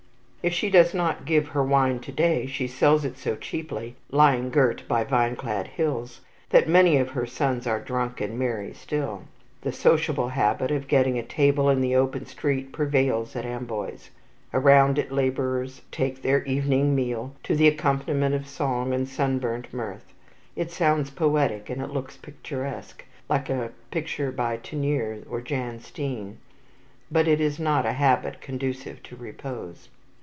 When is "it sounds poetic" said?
20.55-21.69